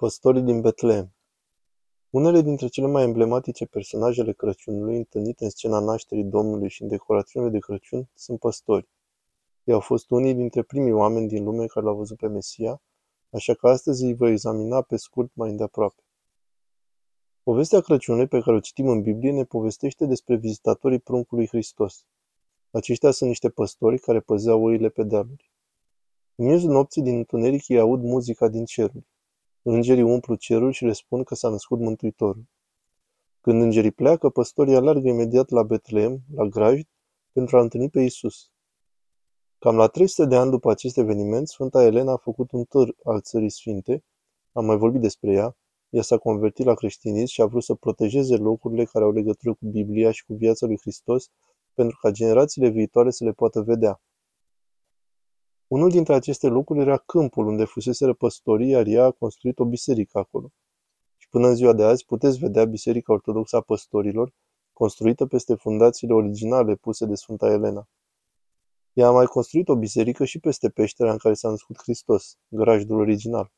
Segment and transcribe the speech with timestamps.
[0.00, 1.14] Păstorii din Betleem
[2.10, 6.88] Unele dintre cele mai emblematice personaje ale Crăciunului întâlnite în scena nașterii Domnului și în
[6.88, 8.88] decorațiunile de Crăciun sunt păstori.
[9.64, 12.82] Ei au fost unii dintre primii oameni din lume care l-au văzut pe Mesia,
[13.30, 16.02] așa că astăzi îi voi examina pe scurt mai îndeaproape.
[17.42, 22.04] Povestea Crăciunului pe care o citim în Biblie ne povestește despre vizitatorii pruncului Hristos.
[22.70, 25.52] Aceștia sunt niște păstori care păzeau oile pe dealuri.
[26.34, 29.09] În miezul nopții din întuneric ei aud muzica din ceruri.
[29.62, 32.44] Îngerii umplu cerul și le spun că s-a născut Mântuitorul.
[33.40, 36.86] Când îngerii pleacă, păstorii alergă imediat la Betleem, la grajd,
[37.32, 38.50] pentru a întâlni pe Isus.
[39.58, 43.20] Cam la 300 de ani după acest eveniment, Sfânta Elena a făcut un târ al
[43.20, 44.04] țării sfinte,
[44.52, 45.56] am mai vorbit despre ea,
[45.90, 49.66] ea s-a convertit la creștinism și a vrut să protejeze locurile care au legătură cu
[49.66, 51.30] Biblia și cu viața lui Hristos,
[51.74, 54.00] pentru ca generațiile viitoare să le poată vedea.
[55.72, 60.18] Unul dintre aceste locuri era câmpul unde fuseseră păstorii, iar ea a construit o biserică
[60.18, 60.50] acolo.
[61.16, 64.32] Și până în ziua de azi puteți vedea Biserica Ortodoxă a Păstorilor,
[64.72, 67.88] construită peste fundațiile originale puse de Sfânta Elena.
[68.92, 72.98] Ea a mai construit o biserică și peste peștera în care s-a născut Hristos, grajdul
[72.98, 73.52] original.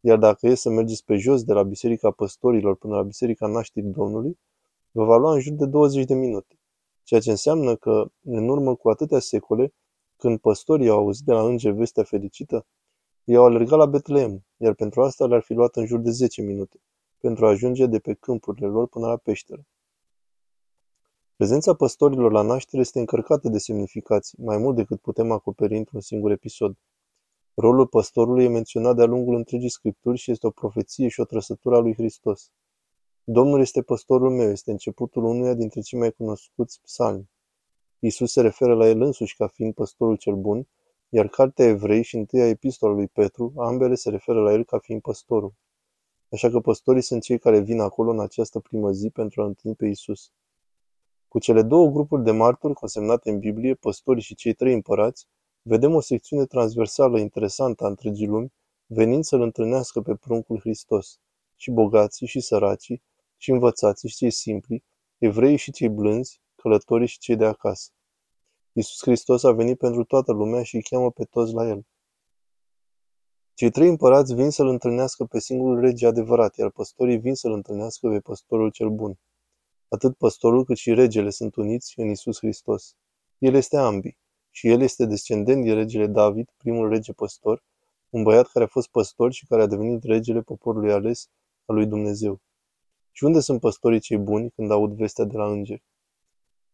[0.00, 3.90] Iar dacă e să mergeți pe jos de la Biserica Păstorilor până la Biserica Nașterii
[3.90, 4.38] Domnului,
[4.90, 6.58] vă va lua în jur de 20 de minute,
[7.02, 9.72] ceea ce înseamnă că, în urmă cu atâtea secole,
[10.18, 12.66] când păstorii au auzit de la înger vestea fericită,
[13.24, 16.42] ei au alergat la Betleem, iar pentru asta le-ar fi luat în jur de 10
[16.42, 16.80] minute,
[17.18, 19.66] pentru a ajunge de pe câmpurile lor până la peșteră.
[21.36, 26.30] Prezența păstorilor la naștere este încărcată de semnificații, mai mult decât putem acoperi într-un singur
[26.30, 26.76] episod.
[27.54, 31.76] Rolul păstorului e menționat de-a lungul întregii scripturi și este o profeție și o trăsătură
[31.76, 32.50] a lui Hristos.
[33.24, 37.30] Domnul este păstorul meu, este începutul unuia dintre cei mai cunoscuți psalmi.
[37.98, 40.66] Isus se referă la el însuși ca fiind păstorul cel bun,
[41.08, 45.00] iar cartea Evrei și întâia epistolă lui Petru, ambele se referă la el ca fiind
[45.00, 45.54] păstorul.
[46.32, 49.76] Așa că păstorii sunt cei care vin acolo în această primă zi pentru a întâlni
[49.76, 50.30] pe Isus.
[51.28, 55.26] Cu cele două grupuri de martori consemnate în Biblie, păstorii și cei trei împărați,
[55.62, 58.52] vedem o secțiune transversală interesantă a întregii lumi,
[58.86, 61.20] venind să-L întâlnească pe pruncul Hristos,
[61.56, 63.02] și bogații și săracii,
[63.36, 64.84] și învățații și cei simpli,
[65.18, 67.90] evrei și cei blânzi, călătorii și cei de acasă.
[68.72, 71.86] Iisus Hristos a venit pentru toată lumea și îi cheamă pe toți la El.
[73.54, 78.08] Cei trei împărați vin să-L întâlnească pe singurul rege adevărat, iar păstorii vin să-L întâlnească
[78.08, 79.18] pe păstorul cel bun.
[79.88, 82.96] Atât păstorul cât și regele sunt uniți în Iisus Hristos.
[83.38, 84.18] El este ambii
[84.50, 87.64] și el este descendent din regele David, primul rege păstor,
[88.10, 91.28] un băiat care a fost păstor și care a devenit regele poporului ales
[91.64, 92.40] al lui Dumnezeu.
[93.12, 95.82] Și unde sunt păstorii cei buni când aud vestea de la îngeri?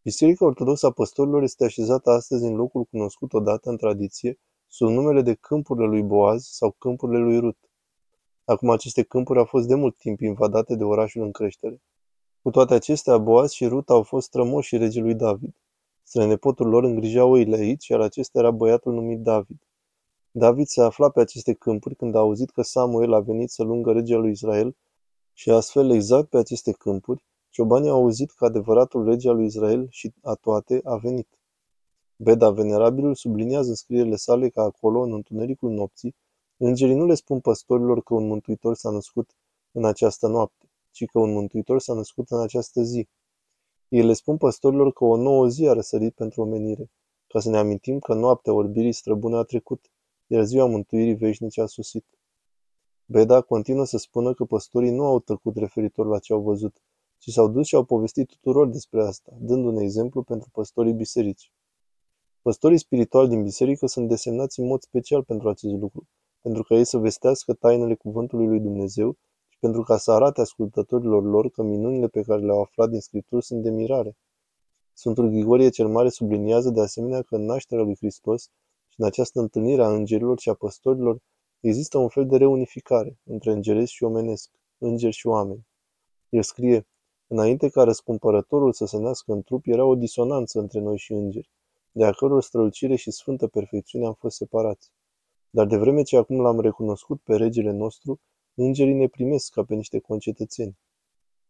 [0.04, 5.22] Biserica Ortodoxă a Păstorilor este așezată astăzi în locul cunoscut odată în tradiție sub numele
[5.22, 7.56] de Câmpurile lui Boaz sau Câmpurile lui Rut.
[8.44, 11.82] Acum aceste câmpuri au fost de mult timp invadate de orașul în creștere.
[12.42, 15.54] Cu toate acestea, Boaz și Rut au fost strămoșii regelui David.
[16.02, 19.62] Strănepotul lor îngrijea oile aici, iar acesta era băiatul numit David.
[20.30, 23.92] David se afla pe aceste câmpuri când a auzit că Samuel a venit să lungă
[23.92, 24.76] regea lui Israel
[25.32, 29.86] și astfel exact pe aceste câmpuri, Ciobanii au auzit că adevăratul rege al lui Israel
[29.90, 31.28] și a toate a venit.
[32.16, 36.14] Beda Venerabilul subliniază în scrierile sale că acolo, în întunericul nopții,
[36.56, 39.36] îngerii nu le spun păstorilor că un mântuitor s-a născut
[39.72, 43.08] în această noapte, ci că un mântuitor s-a născut în această zi.
[43.88, 46.90] Ei le spun păstorilor că o nouă zi a răsărit pentru omenire,
[47.26, 49.90] ca să ne amintim că noaptea orbirii străbune a trecut,
[50.26, 52.04] iar ziua mântuirii veșnice a susit.
[53.04, 56.82] Beda continuă să spună că păstorii nu au tăcut referitor la ce au văzut,
[57.24, 61.52] ci s-au dus și au povestit tuturor despre asta, dând un exemplu pentru păstorii bisericii.
[62.42, 66.08] Păstorii spirituali din biserică sunt desemnați în mod special pentru acest lucru,
[66.40, 69.16] pentru ca ei să vestească tainele cuvântului lui Dumnezeu
[69.48, 73.44] și pentru ca să arate ascultătorilor lor că minunile pe care le-au aflat din Scripturi
[73.44, 74.16] sunt de mirare.
[74.92, 78.42] Sfântul Grigorie cel Mare subliniază de asemenea că în nașterea lui Hristos
[78.88, 81.18] și în această întâlnire a îngerilor și a păstorilor
[81.60, 85.66] există un fel de reunificare între îngeresc și omenesc, îngeri și oameni.
[86.28, 86.86] El scrie,
[87.26, 91.50] Înainte ca răscumpărătorul să se nască în trup, era o disonanță între noi și îngeri,
[91.92, 94.90] de a căror strălucire și sfântă perfecțiune am fost separați.
[95.50, 98.20] Dar de vreme ce acum l-am recunoscut pe regele nostru,
[98.54, 100.78] îngerii ne primesc ca pe niște concetățeni.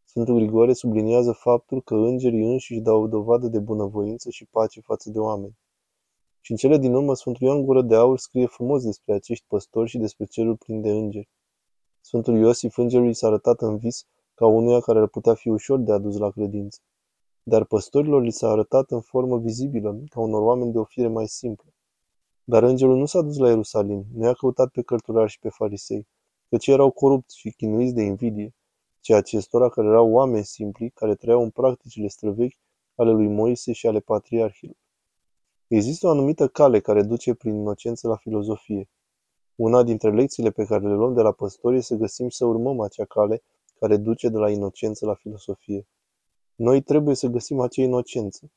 [0.05, 5.19] Sfântul Grigore subliniază faptul că îngerii înșiși dau dovadă de bunăvoință și pace față de
[5.19, 5.59] oameni.
[6.41, 9.89] Și în cele din urmă, Sfântul Ioan Gură de Aur scrie frumos despre acești păstori
[9.89, 11.29] și despre cerul plin de îngeri.
[12.01, 15.93] Sfântul Iosif îngerului s-a arătat în vis ca unuia care ar putea fi ușor de
[15.93, 16.81] adus la credință.
[17.43, 21.27] Dar păstorilor li s-a arătat în formă vizibilă, ca unor oameni de o fire mai
[21.27, 21.73] simplă.
[22.45, 26.07] Dar îngerul nu s-a dus la Ierusalim, nu i-a căutat pe cărturari și pe farisei,
[26.49, 28.55] căci erau corupți și chinuiți de invidie,
[29.01, 32.59] ci acestora care erau oameni simpli, care trăiau în practicile străvechi
[32.95, 34.77] ale lui Moise și ale patriarhilor.
[35.67, 38.89] Există o anumită cale care duce prin inocență la filozofie.
[39.55, 42.81] Una dintre lecțiile pe care le luăm de la păstori este să găsim să urmăm
[42.81, 43.43] acea cale
[43.85, 45.89] care duce de la inocență la filosofie.
[46.55, 48.51] Noi trebuie să găsim acea inocență.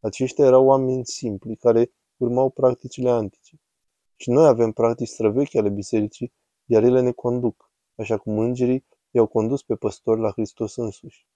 [0.00, 3.60] Aceștia erau oameni simpli care urmau practicile antice.
[4.16, 6.32] Și noi avem practici străvechi ale bisericii,
[6.64, 11.26] iar ele ne conduc, așa cum îngerii i-au condus pe păstori la Hristos însuși.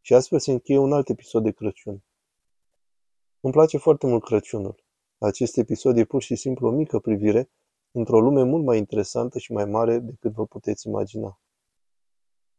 [0.00, 2.02] Și astfel se încheie un alt episod de Crăciun.
[3.40, 4.84] Îmi place foarte mult Crăciunul.
[5.18, 7.50] Acest episod e pur și simplu o mică privire
[7.90, 11.40] într-o lume mult mai interesantă și mai mare decât vă puteți imagina.